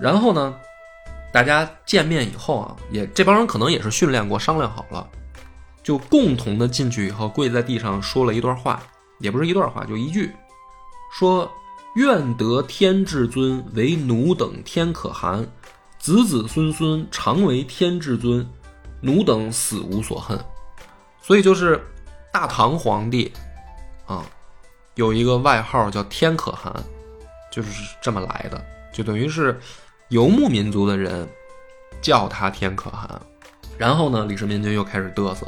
[0.00, 0.54] 然后呢，
[1.32, 5.08] 大家见面以后啊，也这帮人可能也是训练过，商量好了。
[5.82, 8.82] 就共同的进去以后，跪在地上说了一段话，
[9.20, 10.32] 也不是一段话，就一句，
[11.12, 11.48] 说
[11.94, 15.46] ：“愿得天至尊为奴等天可汗，
[15.98, 18.44] 子子孙孙常为天至尊，
[19.00, 20.36] 奴等死无所恨。
[21.22, 21.80] 所以就是
[22.32, 23.32] 大唐皇帝
[24.06, 24.24] 啊，
[24.96, 26.74] 有一个外号叫天可汗，
[27.50, 29.58] 就是这么来的，就等于是
[30.08, 31.28] 游牧民族的人
[32.00, 33.08] 叫他天可汗。
[33.78, 35.46] 然后呢，李世民就又开始嘚瑟，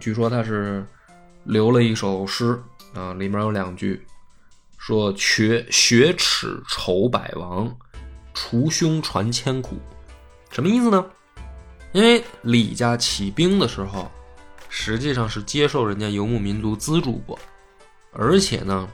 [0.00, 0.84] 据说他是
[1.44, 2.60] 留了一首诗
[2.92, 4.04] 啊，里面有两句
[4.78, 7.72] 说：“学雪耻仇百王，
[8.34, 9.78] 除凶传千古。”
[10.50, 11.06] 什么意思呢？
[11.92, 14.10] 因为李家起兵的时候，
[14.68, 17.38] 实际上是接受人家游牧民族资助过，
[18.18, 18.88] 而且呢，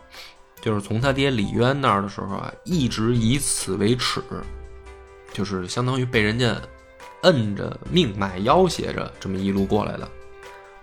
[0.61, 4.23] 就是从他爹李渊那儿的时候啊，一直以此为耻，
[5.33, 6.55] 就是相当于被人家
[7.23, 10.07] 摁着命脉要挟着这么一路过来的。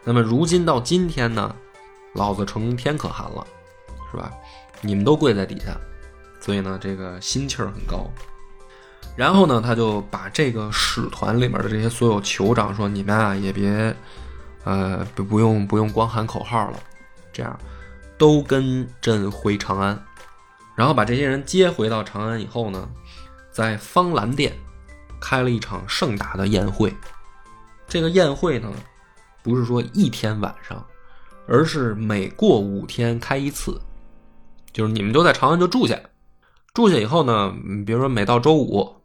[0.04, 1.56] 那么如今到今天呢，
[2.16, 3.46] 老子成天可汗了，
[4.12, 4.34] 是吧？
[4.82, 5.78] 你们都跪在底下，
[6.40, 8.10] 所以呢，这个心气儿很高。
[9.16, 13.96] 然后呢，他就把这个使团里面的这些所有酋长说：“你们啊，也别，
[14.64, 16.80] 呃，不不用不用光喊口号了，
[17.32, 17.60] 这样
[18.22, 20.06] 都跟朕回长安。”
[20.78, 22.88] 然后把这些人接回到长安以后呢，
[23.52, 24.54] 在方兰殿
[25.20, 26.94] 开了一场盛大的宴会。
[27.88, 28.72] 这个宴会呢，
[29.42, 30.86] 不是说一天晚上，
[31.48, 33.82] 而是每过五天开一次，
[34.72, 36.00] 就是你们就在长安就住下，
[36.76, 37.52] 住下以后呢，
[37.88, 39.02] 比如说每到周五。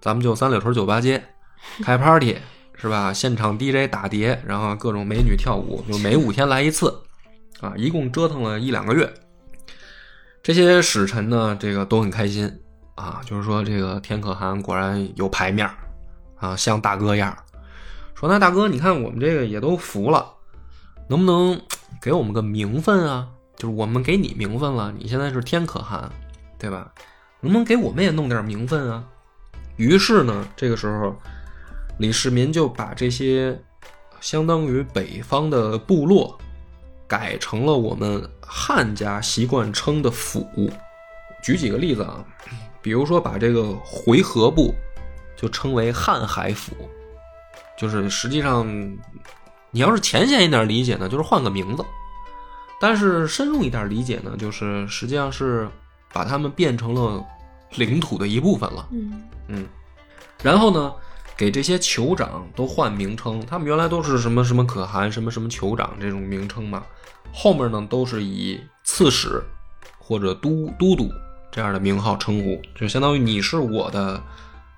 [0.00, 1.22] 咱们就三里屯酒吧街
[1.84, 2.36] 开 party
[2.74, 3.12] 是吧？
[3.12, 7.02] 现场 DJ 打碟，然后各种美女跳舞，就每五天来一次，
[7.62, 9.10] 啊，一共折腾了一两个月。
[10.42, 12.60] 这些使臣呢，这个都很开心
[12.96, 15.70] 啊，就是说这个天可汗果然有牌面
[16.36, 17.34] 啊，像大哥样
[18.14, 20.34] 说那大哥，你看我们这个也都服了，
[21.08, 21.60] 能不能
[22.00, 23.28] 给我们个名分啊？
[23.56, 26.10] 就是我们给你名分了，你现在是天可汗，
[26.58, 26.92] 对吧？
[27.40, 29.04] 能不能给我们也弄点名分啊？
[29.76, 31.16] 于是呢，这个时候，
[31.98, 33.56] 李世民就把这些
[34.20, 36.36] 相当于北方的部落
[37.12, 40.48] 改成了我们汉家习惯称的府。
[41.42, 42.24] 举几个例子啊，
[42.80, 44.74] 比如说把这个回纥部
[45.36, 46.72] 就称为汉海府，
[47.76, 48.66] 就是实际上
[49.70, 51.84] 你要是浅显一点理解呢，就是换个名字；
[52.80, 55.68] 但是深入一点理解呢，就是实际上是
[56.14, 57.22] 把他们变成了。
[57.76, 59.66] 领土的一部分了，嗯嗯，
[60.42, 60.92] 然后呢，
[61.42, 66.84] 给这些酋长都换名称，他们原来都是什么什么可汗，什么什么酋长这种名称嘛，
[67.34, 69.42] 后面呢都是以刺史
[69.98, 71.10] 或者都都督
[71.50, 74.22] 这样的名号称呼，就相当于你是我的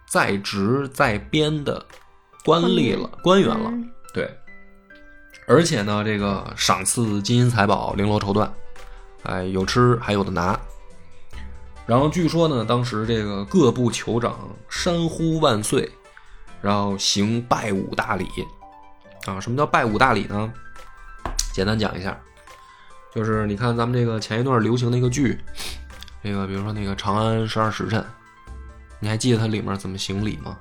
[0.09, 1.85] 在职在编的
[2.46, 3.70] 官吏了，官员了，
[4.14, 4.35] 对，
[5.46, 8.48] 而且呢，这个赏赐金银财宝，绫罗绸缎，
[9.24, 10.59] 哎，有吃还有的拿。
[11.85, 15.87] 然后据说呢，当时这个各部酋长山呼万岁，
[16.64, 18.27] 然后行拜五大礼，
[19.27, 20.50] 啊，什么叫拜五大礼呢？
[21.53, 22.18] 简单讲一下，
[23.14, 25.38] 就是你看咱们这个前一段流行的一个剧，
[26.22, 28.00] 这个比如说那个《长安十二时辰》，
[28.98, 30.57] 你还记得它里面怎么行礼吗？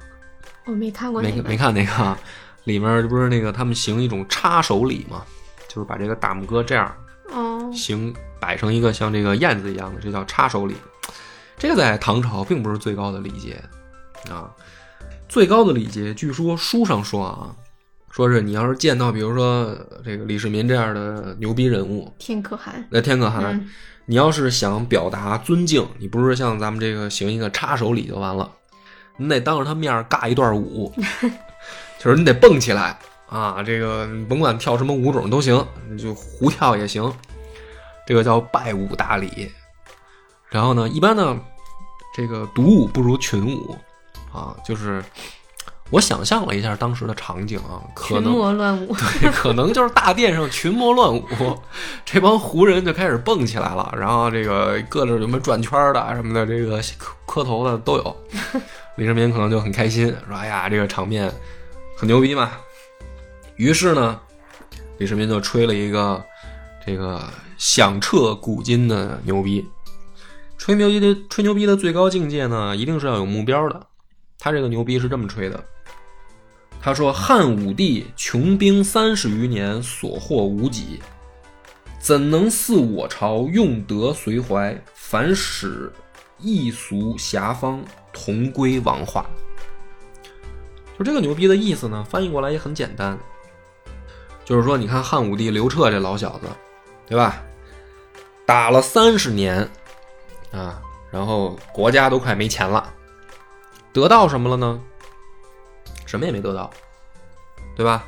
[0.66, 2.18] 我没看过，没没看那个，
[2.66, 5.24] 里面不是那个他们行一种插手礼吗？
[5.70, 6.94] 就是把这个大拇哥这样，
[7.30, 10.76] 哦，行摆成一个像这个燕子一样的，这叫插手礼。
[11.58, 13.64] 这个在唐朝并不是最高的礼节，
[14.30, 14.52] 啊，
[15.34, 17.56] 最高的礼节，据说书上说啊，
[18.12, 23.68] 说是你要是见到，比如说这个李世民这样的牛逼人物，天可汗，那天可汗，
[24.06, 28.48] 你要是想表达尊敬，你不是像咱们这个行一个插手礼就完了，
[29.18, 30.94] 你得当着他面尬一段舞，
[31.98, 32.96] 就是你得蹦起来
[33.28, 37.12] 啊，这个甭管跳什么舞种都行，你就胡跳也行，
[38.06, 39.52] 这个叫拜舞大礼。
[40.52, 41.42] 然后呢，一般呢，
[42.16, 43.76] 这个独舞不如群舞，
[44.34, 45.04] 啊，就是
[45.90, 51.24] 我想象了一下当时的场景啊，可能群魔乱舞，对，可能就是大殿上群魔乱舞，
[52.04, 58.18] 这帮胡人就开始蹦起来了，然后这个各种什么转圈的什么的，这个磕磕头的都有。
[58.98, 61.32] 李世民可能就很开心，说：“哎呀，这个场面
[61.98, 62.52] 很牛逼嘛。”
[63.58, 64.20] 于是呢，
[65.00, 66.24] 李世民就吹了一个
[66.86, 67.22] 这个
[67.58, 69.68] 响彻古今的牛逼。
[70.60, 73.88] 吹牛逼的吹牛逼的最高境界呢，一定是要有目标的。
[74.44, 75.64] 他这个牛逼是这么吹的：
[76.82, 81.00] 他说，汉武帝穷兵三十余年，所获无几，
[81.98, 85.90] 怎能似我朝用德随怀，凡使
[86.40, 89.26] 异俗遐方，同归王化？
[91.00, 93.18] 就这个牛逼的意思呢，翻译过来也很简单，
[94.44, 96.48] 就是说，你看汉武帝刘彻这老小子，
[97.08, 97.42] 对吧？
[98.46, 99.66] 打了三十年。
[100.52, 102.94] 啊，然后国家都快没钱了，
[103.94, 104.82] 得到什么了呢？
[106.06, 106.70] 什么也没得到，
[107.76, 108.04] 对吧？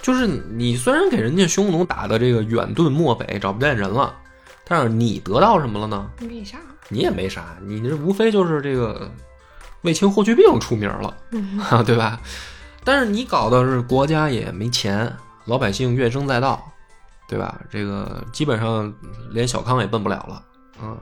[0.00, 4.14] 就是你虽然给人家匈奴打的这个远遁漠北，找不见人了，
[4.64, 6.10] 但是你得到什么了呢？
[6.20, 6.58] 没啥。
[6.88, 9.10] 你也没啥，你这无非就是这个
[9.82, 12.20] 卫青霍去病出名了，嗯啊， 对吧？
[12.84, 15.10] 但是你搞的是国家也没钱，
[15.44, 16.62] 老百姓怨声载道，
[17.28, 17.60] 对吧？
[17.70, 18.92] 这个基本上
[19.30, 20.44] 连小康也奔不了了，
[20.84, 20.98] 啊，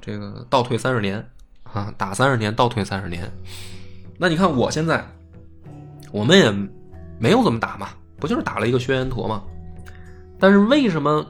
[0.00, 1.26] 这个倒退三十年，
[1.74, 3.30] 啊，打三十年，倒退三十年。
[4.16, 5.04] 那你看我现在，
[6.12, 6.50] 我们也
[7.18, 9.42] 没有怎么打嘛，不就是打了一个轩辕陀嘛？
[10.38, 11.26] 但是为什么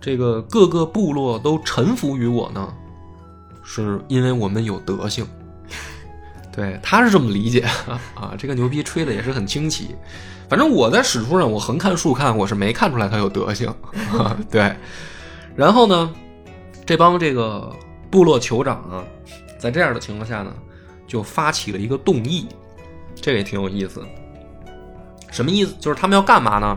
[0.00, 2.72] 这个各个部落都臣服于我呢？
[3.62, 5.26] 是因为我们有德行。
[6.52, 7.60] 对，他是这么理解
[8.14, 9.94] 啊，这个牛逼吹的也是很清奇。
[10.48, 13.72] 反正我在史书上，我横看竖看，我是没看出来他有德行。
[14.50, 14.74] 对，
[15.54, 16.12] 然后呢，
[16.84, 17.72] 这帮这个
[18.10, 19.04] 部落酋长啊，
[19.60, 20.52] 在这样的情况下呢，
[21.06, 22.48] 就发起了一个动议，
[23.14, 24.02] 这个也挺有意思。
[25.30, 25.76] 什么意思？
[25.78, 26.76] 就是他们要干嘛呢？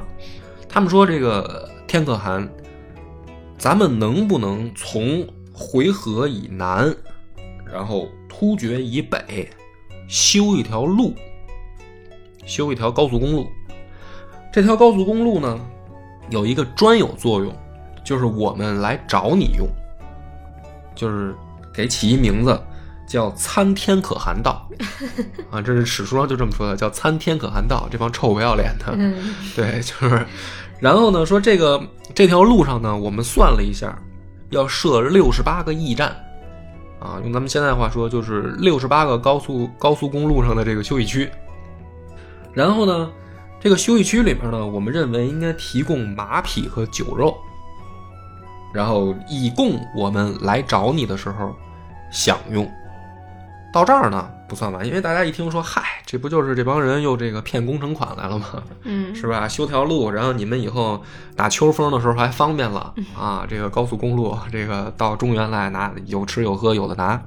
[0.67, 2.47] 他们说这个天可汗，
[3.57, 6.93] 咱们能不能从回纥以南，
[7.71, 9.49] 然后突厥以北，
[10.09, 11.15] 修一条路，
[12.45, 13.47] 修一条高速公路。
[14.51, 15.59] 这条高速公路呢，
[16.29, 17.55] 有一个专有作用，
[18.03, 19.67] 就是我们来找你用，
[20.93, 21.33] 就是
[21.73, 22.61] 给起一名字
[23.13, 24.67] 叫“参天可汗道”
[25.51, 27.87] 啊，这是史书上就这么说的，叫“参天可汗道”。
[27.91, 30.25] 这帮臭不要脸的，嗯 对，就是，
[30.79, 31.79] 然后呢，说这个
[32.15, 33.95] 这条路上呢，我们算了一下，
[34.49, 36.09] 要设六十八个驿站，
[36.99, 41.29] 啊，用咱们现在话说，就是六十八个高速高速公路上的这个休息区。
[42.51, 43.11] 然后呢，
[43.61, 47.37] 这个休息区里面呢，我们认为应该提供马匹和酒肉，
[48.73, 51.55] 然后以供我们来找你的时候
[52.11, 52.67] 享用。
[53.73, 58.63] 到这儿呢不算完，因为大家一听说，嗨，这不就是这帮人又这个骗工程款来了吗？
[58.83, 59.47] 嗯，是吧？
[59.47, 61.01] 修条路，然后你们以后
[61.35, 63.47] 打秋风的时候还方便了啊！
[63.49, 67.19] 这个高速公路，这个到中原来拿有吃有喝有的拿，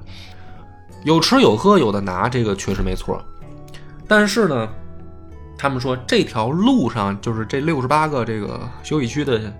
[1.03, 3.21] 有吃有喝有的拿，这个确实没错。
[4.07, 4.69] 但是呢，
[5.57, 9.53] 他们说这条路上就是这六十八个这个休息区的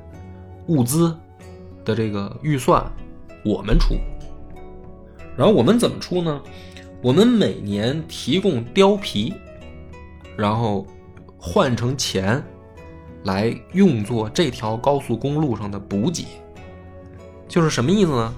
[0.68, 1.14] 物资
[1.84, 2.82] 的这个预算，
[3.44, 3.98] 我们出。
[5.36, 6.42] 然后我们怎么出呢？
[7.02, 9.34] 我们每年提供貂皮，
[10.36, 10.86] 然后
[11.38, 12.44] 换成钱
[13.24, 16.26] 来用作这条高速公路上的补给。
[17.48, 18.36] 就是什么意思呢？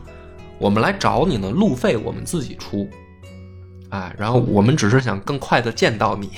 [0.59, 2.87] 我们来找你呢，路费我们自己出，
[3.89, 6.29] 哎，然后我们只是想更快的见到你，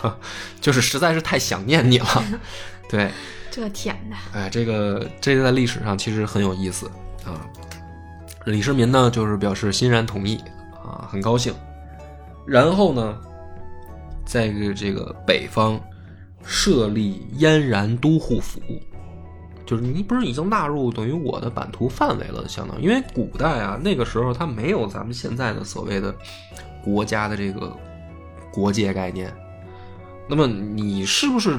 [0.60, 2.24] 就是实在是太想念你了，
[2.90, 3.10] 对，
[3.50, 6.86] 这天呐，哎，这个这个在历史上其实很有意思
[7.24, 7.40] 啊。
[8.44, 10.38] 李世民呢，就是表示欣然同意
[10.86, 11.52] 啊，很高兴。
[12.46, 13.18] 然后呢，
[14.24, 15.80] 在这个北方
[16.44, 18.60] 设立燕然都护府，
[19.66, 26.14] 就是你不是已经纳入等于我的版图范围了，相当于因为古代啊，那个时候它没有咱们现在的所谓的
[26.84, 27.76] 国家的这个
[28.52, 29.34] 国界概念。
[30.28, 31.56] 那么你是不是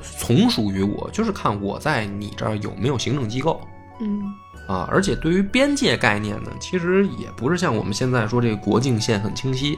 [0.00, 3.60] 从属于我，就是看我在你这儿有没有行政机构
[4.00, 4.22] 嗯
[4.68, 4.88] 啊。
[4.88, 9.76] 而且对于边界概念呢，其实也不是像我们现在说这个国境线很清晰，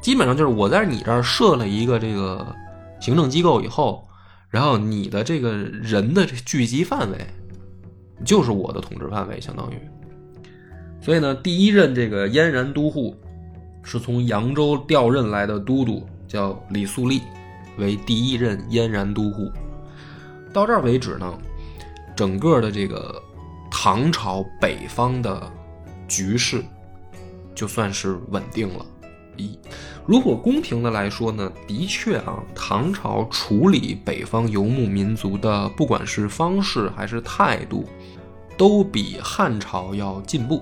[0.00, 2.54] 基本上就是我在你这儿设了一个这个
[3.00, 4.06] 行政机构以后，
[4.48, 7.18] 然后你的这个人的这聚集范围
[8.24, 9.78] 就是我的统治范围，相当于。
[11.00, 13.16] 所以呢，第一任这个燕然都护
[13.82, 17.22] 是从扬州调任来的都督，叫李素立。
[17.78, 19.48] 为第一任燕然都护。
[20.52, 21.32] 到这儿为止呢，
[22.16, 23.22] 整个的这个
[23.80, 25.40] 唐朝北方的
[26.08, 26.64] 局势
[27.54, 28.84] 就算是稳定了。
[29.36, 29.56] 一，
[30.04, 37.88] 如果公平的来说呢，的确啊，唐朝处理北方游牧民族的，不管是方式还是态度，
[38.56, 40.60] 都比汉朝要进步。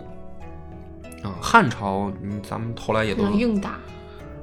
[1.23, 3.79] 啊，汉朝，嗯，咱们后来也都硬打，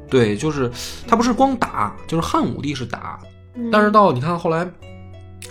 [0.10, 0.72] 对，就是
[1.08, 3.20] 他不是光打，就是汉武帝是打，
[3.54, 4.68] 嗯但是到你看后来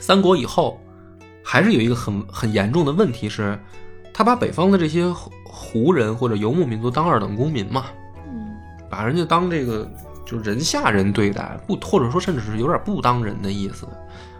[0.00, 0.80] 三国以后，
[1.44, 3.58] 还是有一个很很严重的问题是，
[4.12, 5.08] 他把北方的这些
[5.44, 7.86] 胡人或者游牧民族当二等公民嘛，
[8.88, 9.90] 把人家当这个
[10.24, 13.86] 就是人下人对待，不或者说甚至是有点不当人的意思，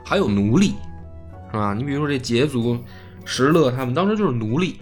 [0.05, 0.75] 还有奴隶，
[1.51, 1.75] 是吧？
[1.75, 2.79] 你比如说这羯族、
[3.25, 4.79] 石勒他们当时就是奴隶，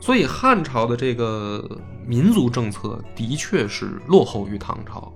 [0.00, 1.64] 所以汉朝的这个
[2.06, 5.12] 民族政策的确是落后于唐朝。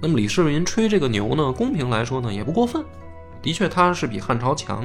[0.00, 2.84] 那么李世民吹这个牛呢，公平来说呢也不过分，
[3.40, 4.84] 的确他是比汉朝强，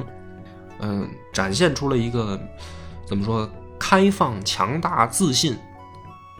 [0.80, 2.40] 嗯，展现出了一个
[3.06, 5.56] 怎么说开放、强大、自信，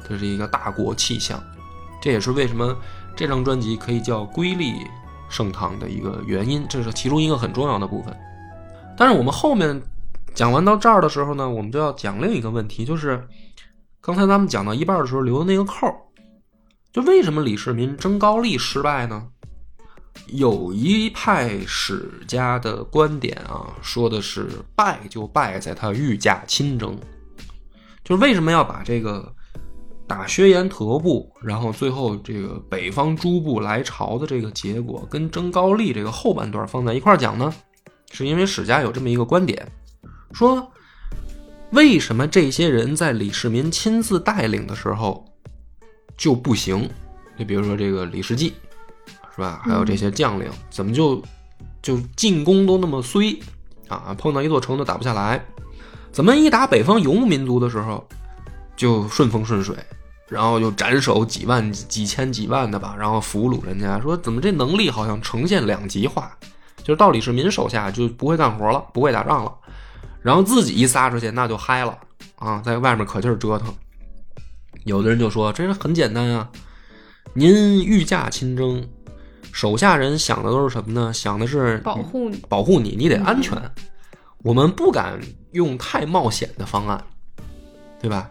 [0.08, 1.42] 这是一个大国气象。
[2.00, 2.76] 这也是为什么
[3.14, 4.86] 这张专辑可以叫瑰丽
[5.28, 8.16] 盛唐的一个原因，这是其中一个很重要的部分。
[8.96, 9.80] 但是我们后面
[10.34, 13.26] 讲完到这儿的时候呢，我们就要讲另一个问题，就是
[14.00, 15.86] 刚才咱们讲到一半的时候留的那个扣，
[16.92, 19.28] 就为什么李世民征高丽失败呢？
[20.26, 26.96] 有一派史家的观点啊，说的是败就败在他御驾亲征，
[28.04, 29.32] 就是为什么要把这个
[30.06, 37.52] 打薛延德部，然后最后这个北方诸部来朝的这个结果，跟征高丽这个后半段放在一块儿讲呢？
[38.12, 39.66] 是因为史家有这么一个观点，
[40.32, 40.72] 说
[41.70, 45.24] 为什么这些人在李世民亲自带领的时候
[46.16, 46.88] 就不行？
[47.38, 48.52] 就比如说这个李世继。
[49.40, 49.62] 是吧？
[49.64, 51.22] 还有这些将领，怎么就
[51.80, 53.34] 就进攻都那么衰
[53.88, 54.14] 啊？
[54.18, 55.42] 碰到一座城都打不下来，
[56.12, 58.06] 怎么一打北方游牧民族的时候
[58.76, 59.74] 就顺风顺水，
[60.28, 63.98] 然后就斩首几万、几千、几万的吧，然后俘虏人家？
[63.98, 66.36] 说怎么这能力好像呈现两极化？
[66.84, 69.50] 就是到李世民手下就不会干活了，不会打仗了，
[70.20, 71.96] 然后自己一撒出去那就嗨了
[72.36, 73.74] 啊，在外面可劲儿折腾。
[74.84, 76.50] 有的人就说这很简单啊，
[77.32, 78.86] 您御驾亲征。
[79.52, 81.12] 手下人想的都是什么呢？
[81.12, 83.56] 想的是保护你，保护你，你得安全。
[84.42, 85.20] 我们不敢
[85.52, 87.04] 用太冒险的方案，
[88.00, 88.30] 对吧？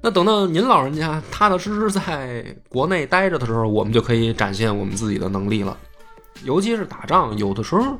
[0.00, 5.76] 那等到您老人家踏踏实实在国内待着的时候，我们就可以展现我们自己的能力了。
[6.44, 7.96] 尤其是打仗，有的时候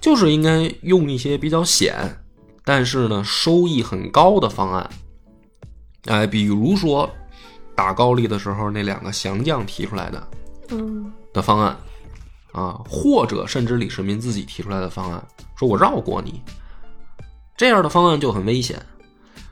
[0.00, 1.94] 就是应该用一些比较险，
[2.64, 4.90] 但是呢收益很高的方案。
[6.06, 7.08] 哎，比如说
[7.74, 10.28] 打高丽的时候，那两个降将提出来的，
[10.70, 11.12] 嗯。
[11.34, 11.76] 的方案，
[12.52, 15.22] 啊，或者甚至李世民自己提出来的方案，
[15.54, 16.40] 说我绕过你，
[17.54, 18.80] 这样的方案就很危险。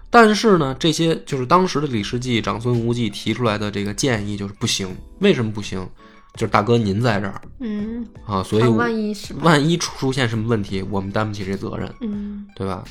[0.09, 4.95] 但是呢，这些就是当时的李世继、长孙无忌提出来的这个建议就是不行。
[5.19, 5.87] 为什么不行？
[6.35, 12.83] 就是大哥您在这儿，嗯，啊，所以万一是万一出出现什么问题，我们担不起这责任，嗯，对吧？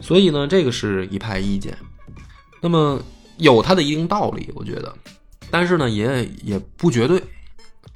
[0.00, 1.76] 所以呢，这个是一派意见。
[2.60, 3.00] 那么
[3.36, 4.92] 有它的一定道理，我觉得，
[5.52, 7.22] 但是呢，也也不绝对。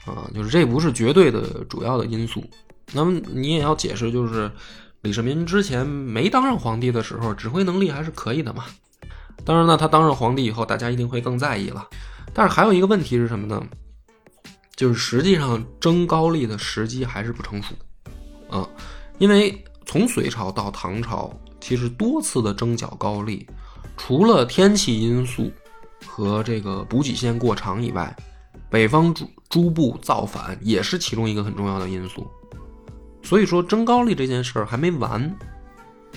[0.09, 2.43] 啊，就是这不是绝对的主要的因素。
[2.93, 4.51] 那么你也要解释，就是
[5.03, 8.65] 李世民之前没当上皇帝的时候，指挥能力还是可以的嘛。
[9.45, 11.87] 当然呢，他当上皇帝以后，大家一定会更在意了。
[12.33, 13.63] 但是还有一个问题是什么呢？
[14.75, 17.75] 就是实际上征高丽的时机还是不成熟
[18.49, 18.69] 啊，
[19.19, 21.31] 因为从隋朝到唐朝，
[21.61, 23.47] 其实多次的征剿高丽，
[23.97, 25.51] 除了天气因素
[26.07, 28.17] 和这个补给线过长以外。
[28.71, 32.27] 北方诸诸部造反也是其中一个很重要的因素，
[33.23, 35.35] 所以说征高丽这件事儿还没完。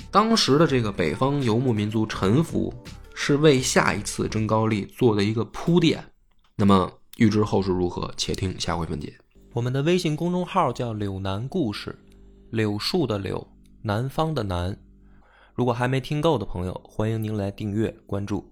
[0.09, 2.73] 当时的这个北方游牧民族臣服，
[3.13, 6.03] 是为下一次征高丽做的一个铺垫。
[6.57, 9.17] 那么预知后事如何，且听下回分解。
[9.53, 11.97] 我们的微信公众号叫“柳南故事”，
[12.51, 13.47] 柳树的柳，
[13.81, 14.77] 南方的南。
[15.53, 18.50] 如果还没听够的朋友，欢迎您来订阅关注。